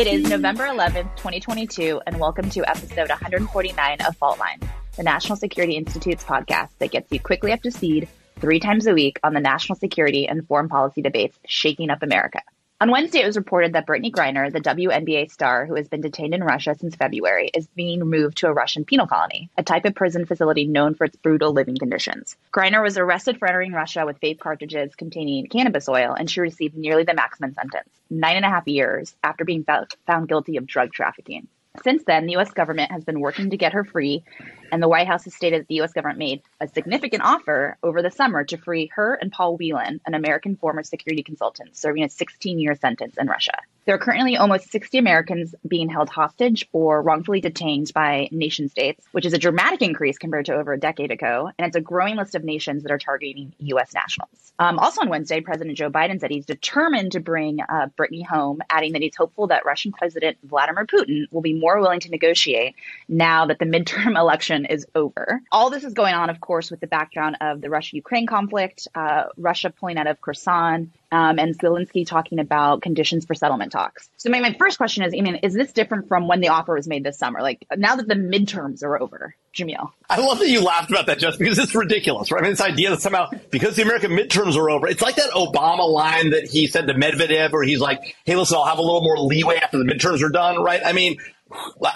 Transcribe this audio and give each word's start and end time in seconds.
It 0.00 0.06
is 0.06 0.30
November 0.30 0.64
11th, 0.64 1.14
2022, 1.16 2.00
and 2.06 2.18
welcome 2.18 2.48
to 2.48 2.66
episode 2.66 3.10
149 3.10 4.00
of 4.00 4.16
Fault 4.16 4.38
Line, 4.38 4.58
the 4.96 5.02
National 5.02 5.36
Security 5.36 5.76
Institute's 5.76 6.24
podcast 6.24 6.70
that 6.78 6.90
gets 6.90 7.12
you 7.12 7.20
quickly 7.20 7.52
up 7.52 7.60
to 7.60 7.70
speed 7.70 8.08
three 8.40 8.60
times 8.60 8.86
a 8.86 8.94
week 8.94 9.20
on 9.22 9.34
the 9.34 9.40
national 9.40 9.76
security 9.76 10.26
and 10.26 10.48
foreign 10.48 10.70
policy 10.70 11.02
debates 11.02 11.38
shaking 11.44 11.90
up 11.90 12.02
America. 12.02 12.40
On 12.82 12.90
Wednesday, 12.90 13.20
it 13.20 13.26
was 13.26 13.36
reported 13.36 13.74
that 13.74 13.86
Brittney 13.86 14.10
Griner, 14.10 14.50
the 14.50 14.58
WNBA 14.58 15.30
star 15.30 15.66
who 15.66 15.74
has 15.74 15.86
been 15.86 16.00
detained 16.00 16.32
in 16.32 16.42
Russia 16.42 16.74
since 16.74 16.96
February, 16.96 17.50
is 17.52 17.66
being 17.66 18.00
moved 18.00 18.38
to 18.38 18.46
a 18.46 18.54
Russian 18.54 18.86
penal 18.86 19.06
colony, 19.06 19.50
a 19.58 19.62
type 19.62 19.84
of 19.84 19.94
prison 19.94 20.24
facility 20.24 20.64
known 20.64 20.94
for 20.94 21.04
its 21.04 21.16
brutal 21.16 21.52
living 21.52 21.76
conditions. 21.76 22.38
Griner 22.54 22.82
was 22.82 22.96
arrested 22.96 23.38
for 23.38 23.46
entering 23.46 23.72
Russia 23.72 24.06
with 24.06 24.18
vape 24.22 24.38
cartridges 24.38 24.94
containing 24.94 25.46
cannabis 25.48 25.90
oil, 25.90 26.14
and 26.14 26.30
she 26.30 26.40
received 26.40 26.74
nearly 26.74 27.04
the 27.04 27.12
maximum 27.12 27.52
sentence, 27.52 27.90
nine 28.08 28.36
and 28.36 28.46
a 28.46 28.48
half 28.48 28.66
years, 28.66 29.14
after 29.22 29.44
being 29.44 29.62
found 30.06 30.26
guilty 30.26 30.56
of 30.56 30.66
drug 30.66 30.90
trafficking. 30.90 31.48
Since 31.82 32.04
then, 32.04 32.26
the 32.26 32.32
U.S. 32.32 32.50
government 32.50 32.90
has 32.90 33.04
been 33.04 33.20
working 33.20 33.50
to 33.50 33.56
get 33.56 33.72
her 33.72 33.84
free, 33.84 34.24
and 34.72 34.82
the 34.82 34.88
White 34.88 35.06
House 35.06 35.24
has 35.24 35.34
stated 35.34 35.62
that 35.62 35.68
the 35.68 35.76
U.S. 35.76 35.92
government 35.92 36.18
made 36.18 36.42
a 36.60 36.68
significant 36.68 37.22
offer 37.22 37.78
over 37.82 38.02
the 38.02 38.10
summer 38.10 38.44
to 38.44 38.56
free 38.56 38.90
her 38.94 39.14
and 39.14 39.32
Paul 39.32 39.56
Whelan, 39.56 40.00
an 40.04 40.14
American 40.14 40.56
former 40.56 40.82
security 40.82 41.22
consultant 41.22 41.76
serving 41.76 42.02
a 42.02 42.08
16 42.08 42.58
year 42.58 42.74
sentence 42.74 43.16
in 43.16 43.28
Russia. 43.28 43.58
There 43.86 43.94
are 43.94 43.98
currently 43.98 44.36
almost 44.36 44.70
60 44.70 44.98
Americans 44.98 45.54
being 45.66 45.88
held 45.88 46.10
hostage 46.10 46.68
or 46.72 47.02
wrongfully 47.02 47.40
detained 47.40 47.92
by 47.94 48.28
nation 48.30 48.68
states, 48.68 49.06
which 49.12 49.24
is 49.24 49.32
a 49.32 49.38
dramatic 49.38 49.82
increase 49.82 50.18
compared 50.18 50.46
to 50.46 50.54
over 50.54 50.72
a 50.72 50.78
decade 50.78 51.10
ago. 51.10 51.50
And 51.58 51.66
it's 51.66 51.76
a 51.76 51.80
growing 51.80 52.16
list 52.16 52.34
of 52.34 52.44
nations 52.44 52.82
that 52.82 52.92
are 52.92 52.98
targeting 52.98 53.54
U.S. 53.58 53.94
nationals. 53.94 54.52
Um, 54.58 54.78
also 54.78 55.00
on 55.00 55.08
Wednesday, 55.08 55.40
President 55.40 55.78
Joe 55.78 55.90
Biden 55.90 56.20
said 56.20 56.30
he's 56.30 56.44
determined 56.44 57.12
to 57.12 57.20
bring 57.20 57.60
uh, 57.62 57.86
Brittney 57.98 58.26
home, 58.26 58.60
adding 58.68 58.92
that 58.92 59.00
he's 59.00 59.16
hopeful 59.16 59.46
that 59.46 59.64
Russian 59.64 59.92
President 59.92 60.36
Vladimir 60.44 60.84
Putin 60.84 61.24
will 61.30 61.40
be 61.40 61.54
more 61.54 61.80
willing 61.80 62.00
to 62.00 62.10
negotiate 62.10 62.74
now 63.08 63.46
that 63.46 63.58
the 63.58 63.64
midterm 63.64 64.16
election 64.18 64.66
is 64.66 64.86
over. 64.94 65.40
All 65.50 65.70
this 65.70 65.84
is 65.84 65.94
going 65.94 66.14
on, 66.14 66.28
of 66.28 66.40
course, 66.40 66.70
with 66.70 66.80
the 66.80 66.86
background 66.86 67.38
of 67.40 67.62
the 67.62 67.70
Russia 67.70 67.96
Ukraine 67.96 68.26
conflict, 68.26 68.86
uh, 68.94 69.24
Russia 69.38 69.70
pulling 69.70 69.96
out 69.96 70.06
of 70.06 70.20
Kherson, 70.20 70.92
um, 71.12 71.38
and 71.38 71.58
Zelensky 71.58 72.06
talking 72.06 72.38
about 72.38 72.82
conditions 72.82 73.24
for 73.24 73.34
settlement 73.34 73.69
talks. 73.70 74.08
So 74.16 74.30
my, 74.30 74.40
my 74.40 74.54
first 74.58 74.76
question 74.76 75.02
is, 75.02 75.14
I 75.16 75.20
mean, 75.20 75.36
is 75.36 75.54
this 75.54 75.72
different 75.72 76.08
from 76.08 76.28
when 76.28 76.40
the 76.40 76.48
offer 76.48 76.74
was 76.74 76.86
made 76.86 77.04
this 77.04 77.18
summer? 77.18 77.40
Like 77.40 77.66
now 77.76 77.96
that 77.96 78.08
the 78.08 78.14
midterms 78.14 78.82
are 78.82 79.00
over, 79.00 79.34
Jamil? 79.54 79.90
I 80.08 80.20
love 80.20 80.38
that 80.40 80.48
you 80.48 80.62
laughed 80.62 80.90
about 80.90 81.06
that 81.06 81.18
just 81.18 81.38
because 81.38 81.58
it's 81.58 81.74
ridiculous, 81.74 82.30
right? 82.30 82.40
I 82.40 82.42
mean, 82.42 82.52
this 82.52 82.60
idea 82.60 82.90
that 82.90 83.00
somehow 83.00 83.30
because 83.50 83.76
the 83.76 83.82
American 83.82 84.12
midterms 84.12 84.56
are 84.56 84.68
over, 84.68 84.86
it's 84.88 85.02
like 85.02 85.16
that 85.16 85.30
Obama 85.30 85.88
line 85.90 86.30
that 86.30 86.44
he 86.44 86.66
said 86.66 86.86
to 86.88 86.94
Medvedev 86.94 87.52
where 87.52 87.62
he's 87.62 87.80
like, 87.80 88.16
hey, 88.24 88.36
listen, 88.36 88.56
I'll 88.56 88.66
have 88.66 88.78
a 88.78 88.82
little 88.82 89.02
more 89.02 89.18
leeway 89.18 89.56
after 89.56 89.78
the 89.78 89.84
midterms 89.84 90.22
are 90.22 90.30
done, 90.30 90.62
right? 90.62 90.82
I 90.84 90.92
mean, 90.92 91.18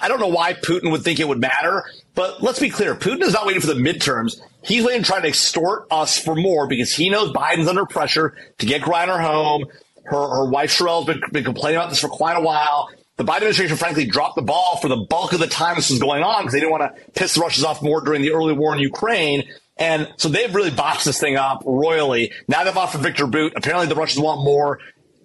I 0.00 0.08
don't 0.08 0.20
know 0.20 0.28
why 0.28 0.54
Putin 0.54 0.90
would 0.90 1.02
think 1.02 1.20
it 1.20 1.28
would 1.28 1.40
matter, 1.40 1.84
but 2.14 2.42
let's 2.42 2.58
be 2.58 2.70
clear. 2.70 2.94
Putin 2.94 3.22
is 3.22 3.34
not 3.34 3.46
waiting 3.46 3.60
for 3.60 3.68
the 3.68 3.74
midterms. 3.74 4.40
He's 4.62 4.84
waiting 4.84 5.02
to 5.02 5.08
try 5.08 5.20
to 5.20 5.28
extort 5.28 5.86
us 5.90 6.18
for 6.18 6.34
more 6.34 6.66
because 6.66 6.92
he 6.92 7.10
knows 7.10 7.32
Biden's 7.32 7.68
under 7.68 7.86
pressure 7.86 8.34
to 8.58 8.66
get 8.66 8.82
Griner 8.82 9.20
home. 9.20 9.66
Her, 10.04 10.28
her 10.28 10.44
wife 10.44 10.76
Cherelle 10.76 11.06
has 11.06 11.16
been, 11.16 11.30
been 11.32 11.44
complaining 11.44 11.78
about 11.78 11.90
this 11.90 12.00
for 12.00 12.08
quite 12.08 12.36
a 12.36 12.40
while. 12.40 12.88
The 13.16 13.24
Biden 13.24 13.36
administration, 13.36 13.76
frankly, 13.76 14.06
dropped 14.06 14.34
the 14.34 14.42
ball 14.42 14.76
for 14.76 14.88
the 14.88 15.06
bulk 15.08 15.32
of 15.32 15.40
the 15.40 15.46
time 15.46 15.76
this 15.76 15.90
was 15.90 16.00
going 16.00 16.22
on 16.22 16.42
because 16.42 16.52
they 16.52 16.60
didn't 16.60 16.72
want 16.72 16.96
to 16.96 17.10
piss 17.12 17.34
the 17.34 17.40
Russians 17.40 17.64
off 17.64 17.80
more 17.80 18.00
during 18.00 18.22
the 18.22 18.32
early 18.32 18.52
war 18.52 18.74
in 18.74 18.80
Ukraine. 18.80 19.44
And 19.76 20.12
so 20.16 20.28
they've 20.28 20.52
really 20.54 20.70
botched 20.70 21.04
this 21.04 21.20
thing 21.20 21.36
up 21.36 21.62
royally. 21.64 22.32
Now 22.48 22.64
they've 22.64 22.76
offered 22.76 23.02
Victor 23.02 23.26
Bout. 23.26 23.52
Apparently 23.56 23.86
the 23.86 23.94
Russians 23.94 24.20
want 24.20 24.44
more 24.44 24.80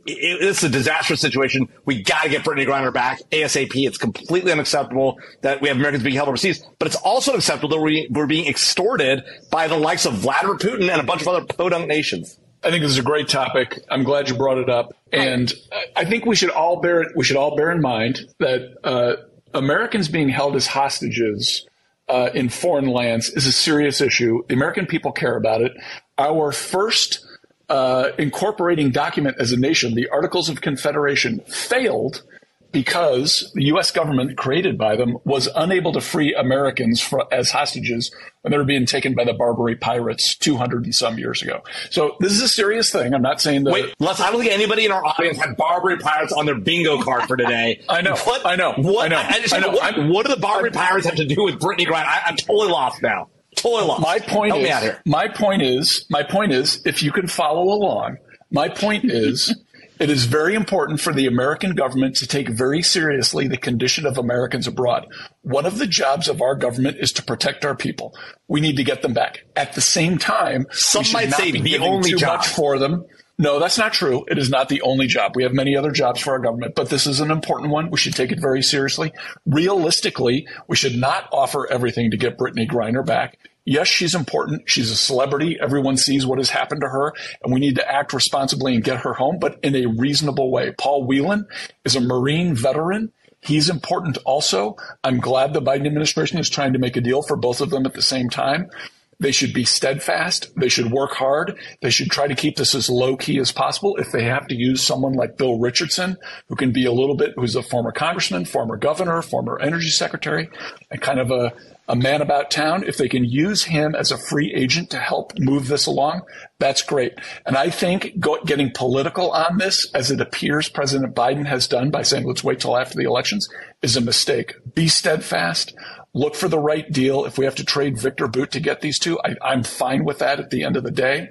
it's 0.06 0.64
a 0.64 0.70
disastrous 0.70 1.22
situation. 1.22 1.68
We 1.86 2.02
got 2.02 2.24
to 2.24 2.30
get 2.30 2.44
Brittney 2.44 2.66
Griner 2.66 2.94
back 2.94 3.22
ASAP. 3.32 3.72
It's 3.76 3.98
completely 3.98 4.52
unacceptable 4.52 5.20
that 5.42 5.62
we 5.62 5.68
have 5.68 5.78
Americans 5.78 6.04
being 6.04 6.16
held 6.16 6.30
overseas, 6.30 6.66
but 6.80 6.88
it's 6.88 6.96
also 6.98 7.34
unacceptable 7.34 7.70
that 7.70 7.82
we, 7.82 8.08
we're 8.10 8.28
being 8.28 8.48
extorted 8.48 9.24
by 9.52 9.68
the 9.68 9.78
likes 9.78 10.06
of 10.06 10.14
Vladimir 10.14 10.56
Putin 10.56 10.90
and 10.90 11.02
a 11.02 11.04
bunch 11.04 11.22
of 11.22 11.28
other 11.28 11.46
podunk 11.46 11.88
nations. 11.88 12.39
I 12.64 12.72
think 12.72 12.82
this 12.82 12.92
is 12.92 12.98
a 12.98 13.04
great 13.04 13.30
topic. 13.30 13.80
I'm 13.90 14.04
glad 14.04 14.28
you 14.28 14.36
brought 14.36 14.58
it 14.58 14.70
up, 14.70 14.94
and 15.14 15.52
I 15.96 16.04
think 16.04 16.26
we 16.26 16.36
should 16.36 16.50
all 16.50 16.82
bear 16.82 17.06
we 17.16 17.24
should 17.24 17.38
all 17.38 17.56
bear 17.56 17.72
in 17.72 17.82
mind 17.82 18.20
that 18.40 18.78
uh, 18.84 19.16
Americans 19.54 20.10
being 20.10 20.30
held 20.30 20.56
as 20.56 20.68
hostages 20.68 21.66
uh, 22.10 22.30
in 22.34 22.50
foreign 22.50 22.88
lands 22.88 23.30
is 23.30 23.46
a 23.46 23.52
serious 23.52 24.02
issue. 24.02 24.44
The 24.48 24.56
American 24.56 24.88
people 24.88 25.12
care 25.12 25.38
about 25.38 25.62
it. 25.62 25.72
Our 26.18 26.52
first 26.52 27.26
uh, 27.70 28.10
incorporating 28.18 28.92
document 28.92 29.38
as 29.40 29.52
a 29.52 29.58
nation, 29.58 29.94
the 29.94 30.10
Articles 30.10 30.50
of 30.50 30.60
Confederation, 30.60 31.40
failed 31.48 32.24
because 32.72 33.52
the 33.56 33.66
U.S. 33.66 33.92
government 33.92 34.38
created 34.38 34.78
by 34.78 34.96
them 34.96 35.18
was 35.24 35.50
unable 35.56 35.94
to 35.94 36.02
free 36.02 36.34
Americans 36.34 37.02
for, 37.02 37.32
as 37.34 37.52
hostages 37.52 38.14
when 38.42 38.52
they 38.52 38.58
were 38.58 38.66
being 38.66 38.86
taken 38.86 39.16
by 39.16 39.24
the 39.24 39.34
Barbary 39.34 39.76
pirates 39.76 40.36
200 40.36 40.86
and 40.86 40.96
some 40.96 41.18
years 41.18 41.42
ago. 41.42 41.62
So 41.90 42.16
this 42.20 42.32
is 42.32 42.42
a 42.42 42.48
serious 42.48 42.92
thing. 42.92 43.14
I'm 43.14 43.22
not 43.22 43.42
saying 43.42 43.64
that. 43.64 43.74
Wait, 43.74 43.94
Les, 44.00 44.20
I 44.20 44.32
don't 44.32 44.42
think 44.42 44.54
anybody 44.54 44.86
in 44.86 44.92
our 44.92 45.04
audience 45.04 45.38
had 45.38 45.58
Barbary 45.58 45.98
pirates 45.98 46.32
on 46.34 46.46
their 46.46 46.60
bingo 46.60 47.02
card 47.02 47.24
for 47.24 47.38
today. 47.38 47.84
I 47.90 48.02
know. 48.02 48.16
What? 48.16 48.46
I 48.46 48.56
know. 48.56 48.74
What? 48.74 49.06
I 49.06 49.08
know. 49.08 49.18
I, 49.18 49.46
I 49.52 49.60
know. 49.60 49.70
What, 49.72 50.10
what, 50.10 50.26
do 50.26 50.36
the 50.36 50.42
Barbary 50.42 50.72
pirates 50.72 51.06
have 51.06 51.16
to 51.16 51.26
do 51.26 51.44
with 51.44 51.60
Brittney 51.60 51.86
Griner? 51.86 52.06
I, 52.06 52.22
I'm 52.26 52.36
totally 52.36 52.70
lost 52.70 53.02
now. 53.02 53.30
Totally 53.56 53.88
lost. 53.88 54.02
My 54.02 54.20
point 54.20 54.56
Help 54.56 54.84
is, 54.84 54.96
my 55.06 55.28
point 55.28 55.62
is, 55.62 56.06
my 56.10 56.24
point 56.24 56.52
is, 56.52 56.82
if 56.86 57.04
you 57.04 57.12
can 57.12 57.28
follow 57.28 57.64
along, 57.64 58.18
my 58.52 58.70
point 58.70 59.06
is, 59.06 59.56
it 60.00 60.10
is 60.10 60.26
very 60.26 60.56
important 60.56 61.02
for 61.02 61.14
the 61.14 61.28
American 61.28 61.76
government 61.76 62.16
to 62.18 62.28
take 62.28 62.48
very 62.48 62.82
seriously 62.82 63.48
the 63.48 63.58
condition 63.58 64.06
of 64.06 64.18
Americans 64.18 64.66
abroad. 64.66 65.06
One 65.42 65.66
of 65.66 65.78
the 65.78 65.88
jobs 65.88 66.30
of 66.30 66.42
our 66.42 66.56
government 66.56 66.98
is 67.00 67.12
to 67.14 67.24
protect 67.24 67.66
our 67.66 67.76
people. 67.76 68.16
We 68.48 68.62
need 68.62 68.78
to 68.78 68.84
get 68.84 69.02
them 69.02 69.14
back. 69.14 69.46
At 69.56 69.74
the 69.74 69.82
same 69.82 70.18
time, 70.18 70.68
some 70.72 71.04
might 71.12 71.32
say 71.32 71.52
the 71.52 71.80
only 71.80 72.12
too 72.12 72.18
job 72.18 72.40
much 72.40 72.48
for 72.48 72.80
them. 72.80 73.06
No, 73.42 73.58
that's 73.58 73.78
not 73.78 73.94
true. 73.94 74.26
It 74.28 74.38
is 74.38 74.50
not 74.50 74.68
the 74.68 74.82
only 74.82 75.08
job. 75.08 75.34
We 75.34 75.44
have 75.44 75.54
many 75.54 75.78
other 75.78 75.92
jobs 75.92 76.20
for 76.20 76.32
our 76.32 76.40
government, 76.40 76.76
but 76.76 76.90
this 76.90 77.08
is 77.08 77.22
an 77.22 77.32
important 77.32 77.72
one. 77.72 77.90
We 77.90 77.98
should 77.98 78.14
take 78.14 78.34
it 78.34 78.42
very 78.42 78.62
seriously. 78.62 79.14
Realistically, 79.46 80.46
we 80.68 80.76
should 80.76 80.98
not 80.98 81.30
offer 81.32 81.66
everything 81.72 82.12
to 82.12 82.18
get 82.18 82.38
Brittney 82.38 82.70
Griner 82.70 83.06
back. 83.06 83.40
Yes, 83.64 83.88
she's 83.88 84.14
important. 84.14 84.70
She's 84.70 84.92
a 84.92 84.98
celebrity. 84.98 85.58
Everyone 85.62 85.96
sees 85.96 86.26
what 86.26 86.40
has 86.40 86.50
happened 86.50 86.82
to 86.82 86.90
her, 86.90 87.14
and 87.42 87.54
we 87.54 87.62
need 87.62 87.76
to 87.76 87.90
act 87.90 88.12
responsibly 88.12 88.76
and 88.76 88.84
get 88.84 89.02
her 89.02 89.14
home, 89.14 89.40
but 89.40 89.58
in 89.64 89.74
a 89.74 89.86
reasonable 89.86 90.52
way. 90.52 90.74
Paul 90.78 91.06
Whelan 91.06 91.48
is 91.86 91.96
a 91.96 92.02
Marine 92.02 92.56
veteran. 92.56 93.14
He's 93.40 93.70
important 93.70 94.18
also. 94.26 94.76
I'm 95.02 95.22
glad 95.22 95.54
the 95.54 95.62
Biden 95.62 95.86
administration 95.86 96.40
is 96.40 96.50
trying 96.50 96.74
to 96.74 96.80
make 96.80 96.98
a 96.98 97.02
deal 97.02 97.22
for 97.22 97.38
both 97.38 97.62
of 97.62 97.70
them 97.70 97.86
at 97.86 97.94
the 97.94 98.02
same 98.02 98.30
time. 98.30 98.70
They 99.20 99.32
should 99.32 99.54
be 99.54 99.66
steadfast. 99.66 100.50
They 100.56 100.70
should 100.70 100.92
work 100.92 101.12
hard. 101.12 101.58
They 101.82 101.90
should 101.90 102.10
try 102.10 102.28
to 102.28 102.36
keep 102.36 102.56
this 102.56 102.74
as 102.74 102.90
low 102.90 103.18
key 103.18 103.38
as 103.40 103.52
possible. 103.52 103.98
If 103.98 104.12
they 104.12 104.24
have 104.24 104.48
to 104.48 104.56
use 104.56 104.82
someone 104.82 105.14
like 105.14 105.38
Bill 105.38 105.60
Richardson, 105.60 106.18
who 106.48 106.56
can 106.56 106.72
be 106.72 106.86
a 106.86 106.92
little 106.94 107.16
bit, 107.16 107.34
who's 107.36 107.56
a 107.56 107.64
former 107.64 107.92
congressman, 107.92 108.46
former 108.46 108.78
governor, 108.78 109.22
former 109.22 109.60
energy 109.60 109.90
secretary, 109.90 110.50
and 110.90 111.02
kind 111.02 111.20
of 111.20 111.32
a, 111.32 111.52
a 111.90 111.96
man 111.96 112.22
about 112.22 112.52
town, 112.52 112.84
if 112.86 112.98
they 112.98 113.10
can 113.10 113.26
use 113.26 113.64
him 113.66 113.96
as 113.96 114.12
a 114.12 114.18
free 114.18 114.54
agent 114.54 114.92
to 114.92 115.00
help 115.00 115.34
move 115.40 115.68
this 115.68 115.88
along, 115.88 116.22
that's 116.60 116.84
great. 116.84 117.14
And 117.46 117.58
I 117.58 117.70
think 117.70 118.20
go, 118.20 118.38
getting 118.46 118.72
political 118.72 119.32
on 119.32 119.58
this, 119.58 119.90
as 119.94 120.12
it 120.12 120.22
appears 120.22 120.70
President 120.70 121.16
Biden 121.16 121.48
has 121.48 121.68
done 121.68 121.90
by 121.90 122.04
saying, 122.04 122.26
let's 122.26 122.44
wait 122.44 122.60
till 122.60 122.78
after 122.78 122.96
the 122.96 123.06
elections, 123.06 123.50
is 123.82 123.98
a 123.98 124.02
mistake. 124.02 124.56
Be 124.76 124.88
steadfast 124.88 125.74
look 126.14 126.36
for 126.36 126.48
the 126.48 126.60
right 126.60 126.92
deal. 126.92 127.26
If 127.26 127.38
we 127.38 127.46
have 127.46 127.56
to 127.56 127.64
trade 127.64 128.00
Victor 128.00 128.28
Bout 128.28 128.52
to 128.52 128.60
get 128.60 128.82
these 128.82 129.00
two, 129.00 129.20
I, 129.24 129.54
am 129.54 129.64
fine 129.64 130.04
with 130.04 130.20
that 130.20 130.40
at 130.40 130.50
the 130.50 130.64
end 130.64 130.76
of 130.76 130.84
the 130.84 130.92
day. 130.92 131.30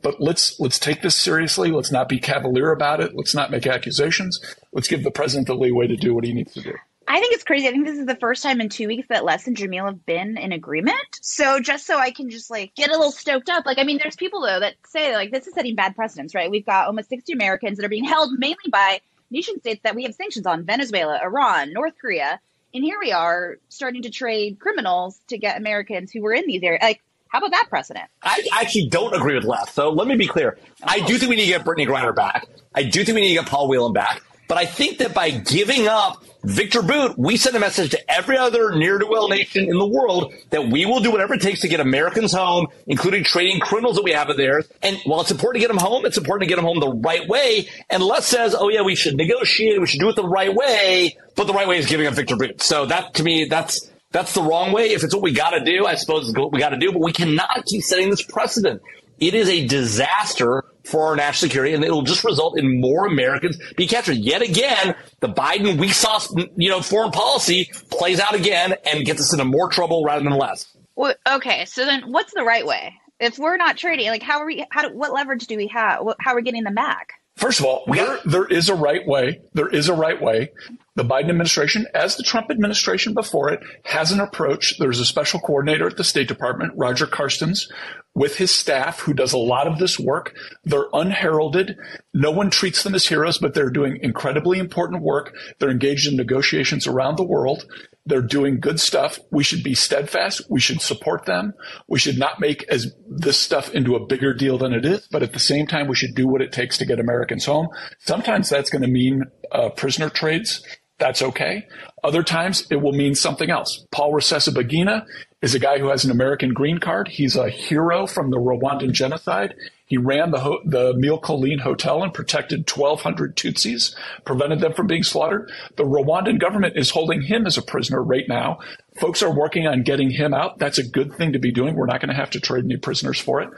But 0.00 0.20
let's 0.20 0.58
let's 0.58 0.78
take 0.78 1.02
this 1.02 1.20
seriously. 1.20 1.70
Let's 1.70 1.92
not 1.92 2.08
be 2.08 2.18
cavalier 2.18 2.72
about 2.72 3.00
it. 3.00 3.14
Let's 3.14 3.34
not 3.34 3.50
make 3.50 3.66
accusations. 3.66 4.40
Let's 4.72 4.88
give 4.88 5.04
the 5.04 5.12
president 5.12 5.46
the 5.46 5.54
leeway 5.54 5.86
to 5.86 5.96
do 5.96 6.14
what 6.14 6.24
he 6.24 6.32
needs 6.32 6.54
to 6.54 6.60
do. 6.60 6.74
I 7.12 7.20
think 7.20 7.34
it's 7.34 7.44
crazy. 7.44 7.68
I 7.68 7.72
think 7.72 7.86
this 7.86 7.98
is 7.98 8.06
the 8.06 8.16
first 8.16 8.42
time 8.42 8.60
in 8.60 8.68
two 8.68 8.88
weeks 8.88 9.08
that 9.08 9.24
Les 9.24 9.46
and 9.46 9.56
Jamil 9.56 9.84
have 9.84 10.06
been 10.06 10.38
in 10.38 10.52
agreement. 10.52 10.96
So 11.20 11.60
just 11.60 11.86
so 11.86 11.98
I 11.98 12.10
can 12.10 12.30
just 12.30 12.50
like 12.50 12.74
get 12.74 12.88
a 12.88 12.92
little 12.92 13.12
stoked 13.12 13.50
up, 13.50 13.66
like 13.66 13.78
I 13.78 13.84
mean, 13.84 13.98
there's 14.02 14.16
people 14.16 14.40
though 14.40 14.60
that 14.60 14.74
say 14.86 15.14
like 15.14 15.30
this 15.30 15.46
is 15.46 15.54
setting 15.54 15.74
bad 15.74 15.94
precedents, 15.94 16.34
right? 16.34 16.50
We've 16.50 16.64
got 16.64 16.86
almost 16.86 17.10
60 17.10 17.32
Americans 17.32 17.76
that 17.76 17.84
are 17.84 17.90
being 17.90 18.04
held 18.04 18.32
mainly 18.38 18.70
by 18.70 19.00
nation 19.30 19.60
states 19.60 19.80
that 19.84 19.94
we 19.94 20.04
have 20.04 20.14
sanctions 20.14 20.46
on: 20.46 20.64
Venezuela, 20.64 21.20
Iran, 21.22 21.72
North 21.72 21.94
Korea 22.00 22.40
and 22.74 22.82
here 22.82 22.98
we 23.00 23.12
are 23.12 23.58
starting 23.68 24.02
to 24.02 24.10
trade 24.10 24.58
criminals 24.58 25.20
to 25.28 25.36
get 25.36 25.58
Americans 25.58 26.10
who 26.10 26.22
were 26.22 26.32
in 26.32 26.46
these 26.46 26.62
areas. 26.62 26.82
Like, 26.82 27.02
how 27.28 27.38
about 27.38 27.50
that 27.52 27.66
precedent? 27.68 28.08
I 28.22 28.42
actually 28.52 28.88
don't 28.88 29.14
agree 29.14 29.34
with 29.34 29.44
Les. 29.44 29.72
So 29.72 29.90
let 29.90 30.06
me 30.06 30.16
be 30.16 30.26
clear. 30.26 30.58
Oh. 30.82 30.84
I 30.84 31.00
do 31.00 31.14
oh. 31.14 31.18
think 31.18 31.30
we 31.30 31.36
need 31.36 31.46
to 31.46 31.58
get 31.58 31.64
Brittney 31.64 31.86
Griner 31.86 32.14
back. 32.14 32.46
I 32.74 32.84
do 32.84 33.04
think 33.04 33.14
we 33.14 33.22
need 33.22 33.36
to 33.36 33.42
get 33.42 33.46
Paul 33.46 33.68
Whelan 33.68 33.92
back. 33.92 34.22
But 34.52 34.60
I 34.60 34.66
think 34.66 34.98
that 34.98 35.14
by 35.14 35.30
giving 35.30 35.88
up 35.88 36.22
Victor 36.44 36.82
Bout, 36.82 37.18
we 37.18 37.38
send 37.38 37.56
a 37.56 37.58
message 37.58 37.92
to 37.92 38.10
every 38.12 38.36
other 38.36 38.74
near 38.74 38.98
to 38.98 39.06
well 39.06 39.30
nation 39.30 39.64
in 39.64 39.78
the 39.78 39.86
world 39.86 40.34
that 40.50 40.68
we 40.68 40.84
will 40.84 41.00
do 41.00 41.10
whatever 41.10 41.32
it 41.32 41.40
takes 41.40 41.62
to 41.62 41.68
get 41.68 41.80
Americans 41.80 42.34
home, 42.34 42.66
including 42.86 43.24
trading 43.24 43.60
criminals 43.60 43.96
that 43.96 44.02
we 44.02 44.12
have 44.12 44.28
in 44.28 44.36
there. 44.36 44.62
And 44.82 44.98
while 45.06 45.22
it's 45.22 45.30
important 45.30 45.62
to 45.62 45.66
get 45.66 45.74
them 45.74 45.82
home, 45.82 46.04
it's 46.04 46.18
important 46.18 46.42
to 46.42 46.48
get 46.48 46.56
them 46.56 46.66
home 46.66 46.80
the 46.80 46.92
right 46.92 47.26
way. 47.26 47.70
And 47.88 48.02
Les 48.02 48.26
says, 48.26 48.54
oh 48.54 48.68
yeah, 48.68 48.82
we 48.82 48.94
should 48.94 49.16
negotiate. 49.16 49.80
We 49.80 49.86
should 49.86 50.00
do 50.00 50.10
it 50.10 50.16
the 50.16 50.28
right 50.28 50.54
way. 50.54 51.16
But 51.34 51.46
the 51.46 51.54
right 51.54 51.66
way 51.66 51.78
is 51.78 51.86
giving 51.86 52.06
up 52.06 52.12
Victor 52.12 52.36
Bout. 52.36 52.60
So 52.60 52.84
that 52.84 53.14
to 53.14 53.22
me, 53.22 53.46
that's, 53.46 53.90
that's 54.10 54.34
the 54.34 54.42
wrong 54.42 54.72
way. 54.72 54.90
If 54.90 55.02
it's 55.02 55.14
what 55.14 55.22
we 55.22 55.32
got 55.32 55.52
to 55.52 55.64
do, 55.64 55.86
I 55.86 55.94
suppose 55.94 56.28
it's 56.28 56.38
what 56.38 56.52
we 56.52 56.58
got 56.58 56.70
to 56.70 56.78
do, 56.78 56.92
but 56.92 57.00
we 57.00 57.14
cannot 57.14 57.64
keep 57.64 57.84
setting 57.84 58.10
this 58.10 58.20
precedent. 58.20 58.82
It 59.18 59.32
is 59.32 59.48
a 59.48 59.66
disaster 59.66 60.64
for 60.84 61.06
our 61.06 61.16
national 61.16 61.48
security, 61.48 61.74
and 61.74 61.84
it'll 61.84 62.02
just 62.02 62.24
result 62.24 62.58
in 62.58 62.80
more 62.80 63.06
Americans 63.06 63.58
being 63.76 63.88
captured. 63.88 64.16
Yet 64.16 64.42
again, 64.42 64.94
the 65.20 65.28
Biden 65.28 65.78
weak 65.78 65.94
sauce, 65.94 66.32
you 66.56 66.68
know, 66.68 66.82
foreign 66.82 67.12
policy 67.12 67.70
plays 67.90 68.20
out 68.20 68.34
again 68.34 68.74
and 68.86 69.04
gets 69.04 69.20
us 69.20 69.32
into 69.32 69.44
more 69.44 69.68
trouble 69.68 70.04
rather 70.04 70.24
than 70.24 70.36
less. 70.36 70.66
Well, 70.96 71.14
okay, 71.28 71.64
so 71.64 71.84
then 71.84 72.10
what's 72.12 72.34
the 72.34 72.42
right 72.42 72.66
way? 72.66 72.94
If 73.20 73.38
we're 73.38 73.56
not 73.56 73.76
trading, 73.76 74.08
like 74.08 74.22
how 74.22 74.40
are 74.40 74.46
we? 74.46 74.66
How 74.70 74.88
do, 74.88 74.96
what 74.96 75.12
leverage 75.12 75.46
do 75.46 75.56
we 75.56 75.68
have? 75.68 76.00
How 76.20 76.32
are 76.32 76.36
we 76.36 76.42
getting 76.42 76.64
them 76.64 76.74
back? 76.74 77.12
First 77.36 77.60
of 77.60 77.66
all, 77.66 77.84
there, 77.86 78.18
there 78.24 78.46
is 78.46 78.68
a 78.68 78.74
right 78.74 79.06
way. 79.06 79.40
There 79.54 79.68
is 79.68 79.88
a 79.88 79.94
right 79.94 80.20
way. 80.20 80.52
The 80.94 81.04
Biden 81.04 81.30
administration, 81.30 81.86
as 81.94 82.16
the 82.16 82.22
Trump 82.22 82.50
administration 82.50 83.14
before 83.14 83.50
it, 83.50 83.60
has 83.84 84.12
an 84.12 84.20
approach. 84.20 84.78
There's 84.78 85.00
a 85.00 85.06
special 85.06 85.40
coordinator 85.40 85.86
at 85.86 85.96
the 85.96 86.04
State 86.04 86.28
Department, 86.28 86.74
Roger 86.76 87.06
Carstens, 87.06 87.70
with 88.14 88.36
his 88.36 88.56
staff 88.58 89.00
who 89.00 89.14
does 89.14 89.32
a 89.32 89.38
lot 89.38 89.66
of 89.66 89.78
this 89.78 89.98
work. 89.98 90.34
They're 90.64 90.88
unheralded. 90.92 91.78
No 92.12 92.30
one 92.30 92.50
treats 92.50 92.82
them 92.82 92.94
as 92.94 93.06
heroes, 93.06 93.38
but 93.38 93.54
they're 93.54 93.70
doing 93.70 94.00
incredibly 94.02 94.58
important 94.58 95.02
work. 95.02 95.34
They're 95.58 95.70
engaged 95.70 96.10
in 96.10 96.16
negotiations 96.16 96.86
around 96.86 97.16
the 97.16 97.24
world. 97.24 97.64
They're 98.04 98.20
doing 98.20 98.60
good 98.60 98.80
stuff. 98.80 99.18
We 99.30 99.44
should 99.44 99.62
be 99.62 99.74
steadfast. 99.74 100.42
We 100.50 100.60
should 100.60 100.82
support 100.82 101.24
them. 101.24 101.54
We 101.86 102.00
should 102.00 102.18
not 102.18 102.40
make 102.40 102.64
as 102.68 102.92
this 103.08 103.38
stuff 103.38 103.72
into 103.72 103.94
a 103.94 104.04
bigger 104.04 104.34
deal 104.34 104.58
than 104.58 104.72
it 104.72 104.84
is, 104.84 105.08
but 105.10 105.22
at 105.22 105.32
the 105.32 105.38
same 105.38 105.66
time, 105.66 105.86
we 105.86 105.94
should 105.94 106.14
do 106.14 106.26
what 106.26 106.42
it 106.42 106.52
takes 106.52 106.76
to 106.78 106.84
get 106.84 107.00
Americans 107.00 107.46
home. 107.46 107.68
Sometimes 108.00 108.50
that's 108.50 108.70
going 108.70 108.82
to 108.82 108.88
mean 108.88 109.22
uh, 109.52 109.70
prisoner 109.70 110.10
trades. 110.10 110.62
That's 111.02 111.20
okay. 111.20 111.66
Other 112.04 112.22
times 112.22 112.64
it 112.70 112.76
will 112.76 112.92
mean 112.92 113.16
something 113.16 113.50
else. 113.50 113.84
Paul 113.90 114.12
Rusesabagina 114.12 115.04
is 115.40 115.52
a 115.52 115.58
guy 115.58 115.80
who 115.80 115.88
has 115.88 116.04
an 116.04 116.12
American 116.12 116.54
green 116.54 116.78
card. 116.78 117.08
He's 117.08 117.34
a 117.34 117.50
hero 117.50 118.06
from 118.06 118.30
the 118.30 118.36
Rwandan 118.36 118.92
genocide. 118.92 119.56
He 119.86 119.96
ran 119.96 120.30
the, 120.30 120.38
ho- 120.38 120.60
the 120.64 120.94
Mille 120.96 121.18
Collines 121.18 121.62
Hotel 121.62 122.04
and 122.04 122.14
protected 122.14 122.70
1,200 122.70 123.34
Tutsis, 123.34 123.96
prevented 124.24 124.60
them 124.60 124.74
from 124.74 124.86
being 124.86 125.02
slaughtered. 125.02 125.50
The 125.76 125.82
Rwandan 125.82 126.38
government 126.38 126.76
is 126.76 126.90
holding 126.90 127.20
him 127.20 127.46
as 127.46 127.58
a 127.58 127.62
prisoner 127.62 128.00
right 128.00 128.28
now. 128.28 128.60
Folks 129.00 129.24
are 129.24 129.34
working 129.34 129.66
on 129.66 129.82
getting 129.82 130.08
him 130.08 130.32
out. 130.32 130.60
That's 130.60 130.78
a 130.78 130.88
good 130.88 131.16
thing 131.16 131.32
to 131.32 131.40
be 131.40 131.50
doing. 131.50 131.74
We're 131.74 131.86
not 131.86 132.00
going 132.00 132.10
to 132.10 132.14
have 132.14 132.30
to 132.30 132.40
trade 132.40 132.64
any 132.64 132.76
prisoners 132.76 133.18
for 133.18 133.40
it. 133.40 133.50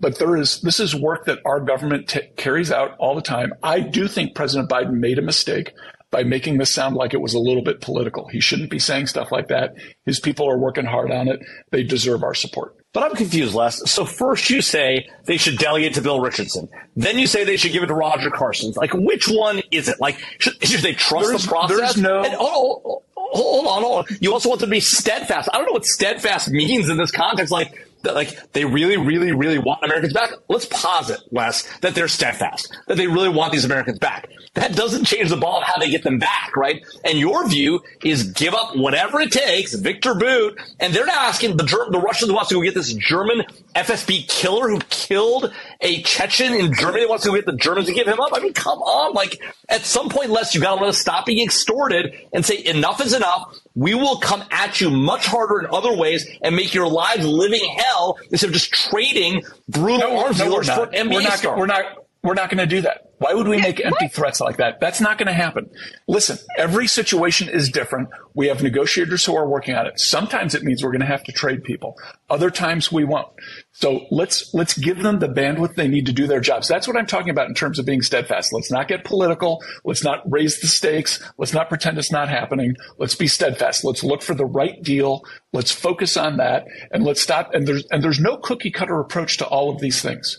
But 0.00 0.18
there 0.18 0.36
is, 0.38 0.62
this 0.62 0.80
is 0.80 0.94
work 0.94 1.26
that 1.26 1.40
our 1.44 1.60
government 1.60 2.08
t- 2.08 2.30
carries 2.38 2.72
out 2.72 2.96
all 2.98 3.14
the 3.14 3.20
time. 3.20 3.52
I 3.62 3.80
do 3.80 4.08
think 4.08 4.34
President 4.34 4.70
Biden 4.70 4.92
made 4.92 5.18
a 5.18 5.22
mistake 5.22 5.74
by 6.10 6.24
making 6.24 6.58
this 6.58 6.72
sound 6.72 6.96
like 6.96 7.12
it 7.12 7.20
was 7.20 7.34
a 7.34 7.38
little 7.38 7.62
bit 7.62 7.80
political. 7.80 8.28
He 8.28 8.40
shouldn't 8.40 8.70
be 8.70 8.78
saying 8.78 9.08
stuff 9.08 9.30
like 9.30 9.48
that. 9.48 9.74
His 10.06 10.20
people 10.20 10.50
are 10.50 10.58
working 10.58 10.86
hard 10.86 11.10
on 11.10 11.28
it. 11.28 11.40
They 11.70 11.82
deserve 11.82 12.22
our 12.22 12.34
support. 12.34 12.74
But 12.94 13.02
I'm 13.02 13.14
confused, 13.14 13.54
Les. 13.54 13.90
So 13.90 14.06
first 14.06 14.48
you 14.48 14.62
say 14.62 15.08
they 15.26 15.36
should 15.36 15.58
delegate 15.58 15.94
to 15.94 16.00
Bill 16.00 16.20
Richardson. 16.20 16.68
Then 16.96 17.18
you 17.18 17.26
say 17.26 17.44
they 17.44 17.58
should 17.58 17.72
give 17.72 17.82
it 17.82 17.88
to 17.88 17.94
Roger 17.94 18.30
Carstens. 18.30 18.76
Like, 18.76 18.94
which 18.94 19.28
one 19.28 19.60
is 19.70 19.88
it? 19.88 20.00
Like, 20.00 20.18
should, 20.38 20.62
should 20.64 20.80
they 20.80 20.94
trust 20.94 21.28
there's, 21.28 21.42
the 21.42 21.48
process? 21.48 21.76
There's 21.76 21.96
no. 21.98 22.22
And, 22.22 22.34
oh, 22.38 22.82
oh, 22.84 23.02
oh, 23.16 23.30
hold 23.34 23.66
on, 23.66 23.82
hold 23.82 23.98
on. 23.98 24.16
You 24.20 24.32
also 24.32 24.48
want 24.48 24.62
them 24.62 24.70
to 24.70 24.76
be 24.76 24.80
steadfast. 24.80 25.50
I 25.52 25.58
don't 25.58 25.66
know 25.66 25.72
what 25.72 25.84
steadfast 25.84 26.50
means 26.50 26.88
in 26.88 26.96
this 26.96 27.10
context. 27.10 27.52
Like, 27.52 27.87
that 28.08 28.14
like 28.14 28.52
they 28.52 28.64
really, 28.64 28.96
really, 28.96 29.32
really 29.32 29.58
want 29.58 29.84
Americans 29.84 30.12
back. 30.12 30.32
Let's 30.48 30.64
posit, 30.64 31.20
Les, 31.30 31.62
that 31.80 31.94
they're 31.94 32.08
steadfast, 32.08 32.74
that 32.86 32.96
they 32.96 33.06
really 33.06 33.28
want 33.28 33.52
these 33.52 33.64
Americans 33.64 33.98
back. 33.98 34.28
That 34.54 34.74
doesn't 34.74 35.04
change 35.04 35.28
the 35.28 35.36
ball 35.36 35.58
of 35.58 35.64
how 35.64 35.78
they 35.78 35.90
get 35.90 36.02
them 36.02 36.18
back, 36.18 36.56
right? 36.56 36.82
And 37.04 37.18
your 37.18 37.46
view 37.48 37.80
is 38.02 38.24
give 38.32 38.54
up 38.54 38.76
whatever 38.76 39.20
it 39.20 39.30
takes, 39.30 39.74
Victor 39.74 40.14
Bout, 40.14 40.58
and 40.80 40.92
they're 40.92 41.06
now 41.06 41.20
asking 41.26 41.56
the 41.56 41.68
the 41.90 42.00
Russians 42.00 42.32
wants 42.32 42.48
to 42.48 42.56
go 42.56 42.62
get 42.62 42.74
this 42.74 42.92
German 42.94 43.44
FSB 43.74 44.26
killer 44.28 44.68
who 44.70 44.80
killed 44.88 45.52
a 45.80 46.02
Chechen 46.02 46.54
in 46.54 46.74
Germany 46.74 47.06
wants 47.06 47.24
to 47.24 47.32
get 47.32 47.46
the 47.46 47.56
Germans 47.56 47.86
to 47.86 47.92
give 47.92 48.08
him 48.08 48.18
up. 48.18 48.30
I 48.32 48.40
mean, 48.40 48.52
come 48.52 48.80
on, 48.80 49.12
like 49.14 49.40
at 49.68 49.82
some 49.82 50.08
point, 50.08 50.30
Les, 50.30 50.54
you 50.54 50.60
got 50.60 50.74
to 50.74 50.80
let 50.80 50.88
us 50.88 50.98
stop 50.98 51.26
being 51.26 51.44
extorted 51.44 52.14
and 52.32 52.44
say 52.44 52.64
enough 52.64 53.00
is 53.00 53.12
enough. 53.12 53.56
We 53.74 53.94
will 53.94 54.18
come 54.18 54.42
at 54.50 54.80
you 54.80 54.90
much 54.90 55.26
harder 55.26 55.60
in 55.60 55.66
other 55.72 55.94
ways 55.96 56.28
and 56.42 56.56
make 56.56 56.74
your 56.74 56.88
lives 56.88 57.24
living 57.24 57.64
hell 57.76 58.18
instead 58.30 58.48
of 58.48 58.54
just 58.54 58.72
trading 58.72 59.44
brutal 59.68 59.98
no, 59.98 60.24
arms 60.24 60.38
no, 60.38 60.46
dealers 60.46 60.68
for 60.68 60.86
NBA 60.88 61.14
we're 61.14 61.22
not, 61.22 61.38
star. 61.38 61.58
We're 61.58 61.66
not. 61.66 61.84
We're 62.24 62.34
not 62.34 62.50
going 62.50 62.58
to 62.58 62.66
do 62.66 62.80
that. 62.80 63.07
Why 63.18 63.34
would 63.34 63.48
we 63.48 63.60
make 63.60 63.84
empty 63.84 64.08
threats 64.08 64.40
like 64.40 64.58
that? 64.58 64.80
That's 64.80 65.00
not 65.00 65.18
going 65.18 65.26
to 65.26 65.32
happen. 65.32 65.70
Listen, 66.06 66.38
every 66.56 66.86
situation 66.86 67.48
is 67.48 67.68
different. 67.68 68.08
We 68.34 68.46
have 68.46 68.62
negotiators 68.62 69.24
who 69.24 69.36
are 69.36 69.48
working 69.48 69.74
on 69.74 69.86
it. 69.86 69.98
Sometimes 69.98 70.54
it 70.54 70.62
means 70.62 70.84
we're 70.84 70.92
going 70.92 71.00
to 71.00 71.06
have 71.06 71.24
to 71.24 71.32
trade 71.32 71.64
people. 71.64 71.96
Other 72.30 72.50
times 72.50 72.92
we 72.92 73.04
won't. 73.04 73.28
So 73.72 74.06
let's 74.10 74.52
let's 74.54 74.76
give 74.76 75.02
them 75.02 75.18
the 75.18 75.28
bandwidth 75.28 75.74
they 75.74 75.88
need 75.88 76.06
to 76.06 76.12
do 76.12 76.26
their 76.26 76.40
jobs. 76.40 76.68
That's 76.68 76.86
what 76.86 76.96
I'm 76.96 77.06
talking 77.06 77.30
about 77.30 77.48
in 77.48 77.54
terms 77.54 77.78
of 77.78 77.86
being 77.86 78.02
steadfast. 78.02 78.52
Let's 78.52 78.70
not 78.70 78.88
get 78.88 79.04
political. 79.04 79.62
Let's 79.84 80.04
not 80.04 80.22
raise 80.30 80.60
the 80.60 80.66
stakes. 80.66 81.20
Let's 81.38 81.52
not 81.52 81.68
pretend 81.68 81.98
it's 81.98 82.12
not 82.12 82.28
happening. 82.28 82.76
Let's 82.98 83.14
be 83.14 83.26
steadfast. 83.26 83.84
Let's 83.84 84.04
look 84.04 84.22
for 84.22 84.34
the 84.34 84.46
right 84.46 84.80
deal. 84.82 85.24
Let's 85.52 85.72
focus 85.72 86.16
on 86.16 86.36
that 86.36 86.66
and 86.92 87.04
let's 87.04 87.22
stop 87.22 87.54
and 87.54 87.66
there's 87.66 87.86
and 87.90 88.02
there's 88.02 88.20
no 88.20 88.36
cookie 88.36 88.70
cutter 88.70 89.00
approach 89.00 89.38
to 89.38 89.46
all 89.46 89.70
of 89.70 89.80
these 89.80 90.02
things. 90.02 90.38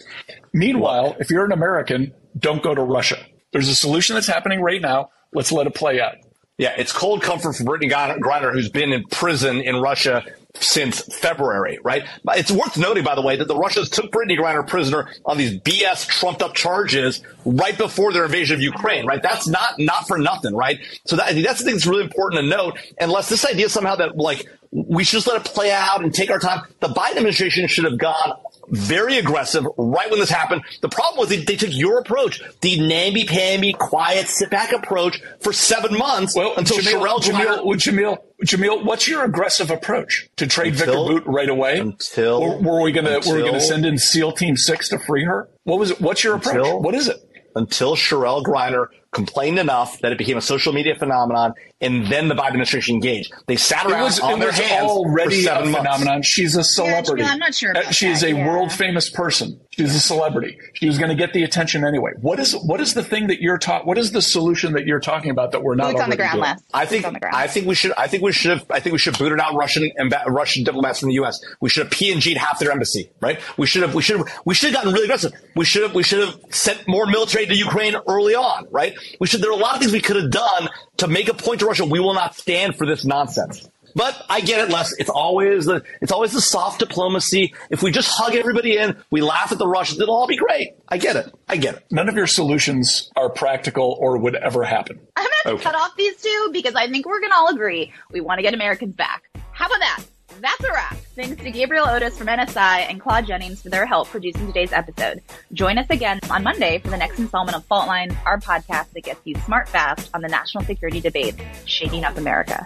Meanwhile, 0.54 1.16
if 1.20 1.30
you're 1.30 1.46
an 1.46 1.52
American, 1.52 2.14
don't 2.39 2.63
go 2.63 2.74
to 2.74 2.81
Russia. 2.81 3.18
There's 3.51 3.69
a 3.69 3.75
solution 3.75 4.15
that's 4.15 4.27
happening 4.27 4.62
right 4.62 4.81
now. 4.81 5.09
Let's 5.33 5.51
let 5.51 5.68
it 5.68 5.75
play 5.75 6.00
out. 6.01 6.15
Yeah, 6.57 6.74
it's 6.77 6.91
cold 6.91 7.21
comfort 7.21 7.53
for 7.53 7.63
Brittney 7.63 7.89
Griner, 7.89 8.51
who's 8.51 8.69
been 8.69 8.91
in 8.91 9.06
prison 9.06 9.62
in 9.62 9.77
Russia 9.77 10.25
since 10.56 11.00
February, 11.15 11.80
right? 11.83 12.06
It's 12.31 12.51
worth 12.51 12.77
noting, 12.77 13.03
by 13.03 13.15
the 13.15 13.21
way, 13.21 13.38
that 13.38 13.47
the 13.47 13.56
Russians 13.56 13.89
took 13.89 14.12
Brittney 14.12 14.38
Griner 14.38 14.68
prisoner 14.68 15.07
on 15.25 15.38
these 15.38 15.57
BS 15.59 16.07
trumped 16.07 16.41
up 16.41 16.56
charges 16.56 17.21
right 17.45 17.77
before 17.77 18.12
their 18.12 18.25
invasion 18.25 18.56
of 18.56 18.62
Ukraine, 18.62 19.06
right? 19.06 19.21
That's 19.21 19.47
not, 19.47 19.75
not 19.77 20.07
for 20.07 20.18
nothing, 20.18 20.53
right? 20.53 20.80
So 21.06 21.15
that, 21.15 21.33
that's 21.42 21.59
the 21.59 21.65
thing 21.65 21.75
that's 21.75 21.85
really 21.85 22.03
important 22.03 22.42
to 22.42 22.47
note. 22.47 22.77
Unless 23.00 23.30
this 23.30 23.45
idea 23.45 23.69
somehow 23.69 23.95
that 23.95 24.18
like 24.18 24.45
we 24.71 25.03
should 25.03 25.18
just 25.18 25.27
let 25.27 25.45
it 25.45 25.51
play 25.51 25.71
out 25.71 26.03
and 26.03 26.13
take 26.13 26.30
our 26.30 26.39
time. 26.39 26.62
The 26.80 26.88
Biden 26.88 27.18
administration 27.18 27.68
should 27.68 27.85
have 27.85 27.97
gone 27.97 28.33
very 28.71 29.18
aggressive 29.18 29.66
right 29.77 30.10
when 30.10 30.19
this 30.19 30.30
happened. 30.30 30.63
The 30.81 30.89
problem 30.89 31.19
was 31.19 31.30
they, 31.30 31.44
they 31.44 31.56
took 31.56 31.69
your 31.71 31.99
approach, 31.99 32.42
the 32.61 32.80
namby-pamby, 32.80 33.73
quiet, 33.73 34.28
sit-back 34.28 34.71
approach 34.71 35.21
for 35.42 35.54
seven 35.54 35.97
months 35.97 36.35
well, 36.35 36.54
until 36.57 36.78
Jamil, 36.78 37.19
Jamil, 37.19 37.76
Jamil, 37.76 38.18
Jamil, 38.45 38.85
what's 38.85 39.07
your 39.07 39.23
aggressive 39.23 39.69
approach 39.69 40.30
to 40.38 40.47
trade 40.47 40.73
until, 40.73 41.07
Victor 41.07 41.21
Bout 41.26 41.33
right 41.33 41.49
away? 41.49 41.80
Until 41.80 42.38
or 42.38 42.61
were 42.61 42.81
we 42.81 42.92
gonna 42.92 43.19
were 43.28 43.35
we 43.35 43.44
gonna 43.44 43.59
send 43.59 43.85
in 43.85 43.97
SEAL 43.97 44.33
Team 44.33 44.56
Six 44.56 44.90
to 44.90 44.99
free 44.99 45.26
her? 45.26 45.49
What 45.64 45.80
was 45.80 45.92
it? 45.92 46.02
What's 46.02 46.23
your 46.23 46.35
approach? 46.35 46.56
Until, 46.56 46.81
what 46.81 46.95
is 46.95 47.07
it? 47.07 47.18
Until 47.56 47.95
Cherelle 47.95 48.44
Griner 48.44 48.88
complained 49.11 49.57
enough 49.57 49.99
that 49.99 50.11
it 50.11 50.18
became 50.18 50.37
a 50.37 50.42
social 50.42 50.71
media 50.71 50.95
phenomenon, 50.95 51.54
and 51.81 52.07
then 52.07 52.28
the 52.28 52.35
Biden 52.35 52.47
administration 52.47 52.95
engaged. 52.95 53.33
They 53.47 53.56
sat 53.56 53.85
around 53.85 54.04
was, 54.04 54.19
on 54.19 54.39
their 54.39 54.51
hands 54.51 54.89
already 54.89 55.37
for 55.37 55.44
seven 55.44 55.69
a 55.69 55.71
months. 55.71 55.78
phenomenon. 55.78 56.21
She's 56.21 56.56
a 56.56 56.63
celebrity. 56.63 57.23
Yeah, 57.23 57.31
I'm 57.31 57.39
not 57.39 57.56
sure. 57.56 57.75
Uh, 57.75 57.89
she 57.92 58.06
that, 58.07 58.11
is 58.11 58.23
a 58.23 58.31
yeah. 58.31 58.47
world 58.47 58.71
famous 58.71 59.09
person. 59.09 59.59
She's 59.80 59.95
a 59.95 60.00
celebrity. 60.02 60.57
She 60.74 60.88
was 60.88 60.98
going 60.98 61.07
to 61.07 61.16
get 61.16 61.31
the 61.31 61.44
attention 61.44 61.86
anyway. 61.86 62.12
What 62.19 62.38
is 62.38 62.54
what 62.54 62.81
is 62.81 62.94
the 62.95 63.04
thing 63.04 63.28
that 63.28 63.42
you're 63.42 63.57
taught? 63.57 63.86
What 63.86 63.98
is 63.98 64.12
the 64.12 64.21
solution 64.21 64.74
that 64.74 64.86
you're 64.86 65.00
talking 65.00 65.31
about 65.31 65.54
that 65.54 65.64
we're 65.64 65.76
not 65.76 65.94
Boots 65.94 66.04
on 66.04 66.09
the 66.09 66.18
doing? 66.18 66.30
ground 66.31 66.62
I 66.74 66.86
think 66.86 67.06
I 67.24 67.48
think 67.48 67.66
we 67.66 67.76
should 67.76 67.94
I 67.98 68.07
think 68.07 68.21
we 68.21 68.33
should 68.33 68.52
have 68.52 68.66
I 68.69 68.81
think 68.81 68.92
we 68.92 69.00
should 69.00 69.14
have 69.14 69.19
booted 69.19 69.40
out 69.40 69.54
Russian 69.56 69.90
Russian 70.28 70.66
diplomats 70.66 71.00
from 71.00 71.07
the 71.07 71.16
U.S. 71.16 71.40
We 71.62 71.69
should 71.69 71.86
have 71.86 71.94
PNG'd 71.94 72.36
half 72.36 72.59
their 72.59 72.71
embassy, 72.71 73.09
right? 73.21 73.40
We 73.57 73.68
should 73.68 73.83
have 73.83 73.95
we 73.95 74.02
should 74.02 74.18
have 74.18 74.28
we 74.44 74.54
should 74.54 74.71
have 74.71 74.76
gotten 74.76 74.92
really 74.92 75.06
aggressive. 75.06 75.31
We 75.56 75.64
should 75.64 75.83
have 75.83 75.95
we 75.95 76.04
should 76.04 76.28
have 76.28 76.38
sent 76.50 76.86
more 76.86 77.06
military 77.06 77.45
to 77.45 77.56
Ukraine 77.56 77.95
early 78.06 78.36
on, 78.36 78.68
right? 78.71 78.95
We 79.21 79.28
should 79.28 79.42
there 79.42 79.50
are 79.50 79.57
a 79.57 79.62
lot 79.62 79.76
of 79.76 79.80
things 79.80 79.94
we 79.94 80.02
could 80.02 80.18
have 80.18 80.31
done 80.31 80.68
to 80.98 81.07
make 81.07 81.30
a 81.30 81.33
point 81.33 81.62
to 81.62 81.68
Russia. 81.68 81.86
We 81.86 82.02
will 82.02 82.16
not 82.16 82.36
stand 82.36 82.76
for 82.76 82.86
this 82.86 83.06
nonsense. 83.06 83.69
But 83.99 84.25
I 84.29 84.39
get 84.39 84.61
it, 84.61 84.71
Les. 84.71 84.94
It's 84.97 85.09
always 85.09 85.65
the 85.65 85.83
it's 85.99 86.13
always 86.13 86.31
the 86.31 86.39
soft 86.39 86.79
diplomacy. 86.79 87.53
If 87.69 87.83
we 87.83 87.91
just 87.91 88.07
hug 88.09 88.33
everybody 88.33 88.77
in, 88.77 88.95
we 89.11 89.19
laugh 89.19 89.51
at 89.51 89.57
the 89.57 89.68
Russians, 89.68 89.99
it'll 89.99 90.15
all 90.15 90.25
be 90.25 90.37
great. 90.37 90.69
I 90.87 90.97
get 90.97 91.18
it. 91.18 91.35
I 91.49 91.57
get 91.57 91.75
it. 91.75 91.85
None 91.91 92.07
of 92.07 92.15
your 92.15 92.25
solutions 92.25 93.11
are 93.18 93.29
practical 93.29 93.97
or 93.99 94.18
would 94.18 94.35
ever 94.35 94.63
happen. 94.63 95.01
I'm 95.18 95.25
going 95.25 95.33
to 95.44 95.49
okay. 95.49 95.63
cut 95.63 95.75
off 95.75 95.97
these 95.97 96.15
two 96.15 96.49
because 96.53 96.75
I 96.75 96.87
think 96.87 97.07
we're 97.07 97.19
going 97.19 97.31
to 97.31 97.35
all 97.35 97.49
agree 97.49 97.91
we 98.09 98.21
want 98.21 98.37
to 98.37 98.41
get 98.41 98.53
Americans 98.53 98.95
back. 98.95 99.23
How 99.51 99.65
about 99.65 99.79
that? 99.79 100.03
That's 100.39 100.63
a 100.63 100.71
wrap. 100.71 100.95
Thanks 101.18 101.44
to 101.44 101.51
Gabriel 101.51 101.85
Otis 101.85 102.18
from 102.18 102.27
NSI 102.27 102.89
and 102.89 103.01
Claude 103.01 103.27
Jennings 103.27 103.61
for 103.61 103.68
their 103.68 103.85
help 103.85 104.07
producing 104.07 104.47
today's 104.47 104.71
episode. 104.71 105.21
Join 105.51 105.77
us 105.77 105.87
again 105.89 106.21
on 106.29 106.44
Monday 106.44 106.77
for 106.79 106.89
the 106.89 106.95
next 106.95 107.19
installment 107.19 107.57
of 107.57 107.65
Fault 107.65 107.87
Line, 107.87 108.18
our 108.25 108.39
podcast 108.39 108.94
that 108.94 109.03
gets 109.03 109.19
you 109.25 109.35
smart 109.44 109.68
fast 109.68 110.09
on 110.13 110.21
the 110.21 110.29
national 110.29 110.63
security 110.63 111.01
debate, 111.01 111.35
shaking 111.65 112.06
up 112.06 112.15
America. 112.15 112.65